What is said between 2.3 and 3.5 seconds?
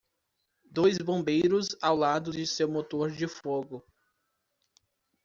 de seu motor de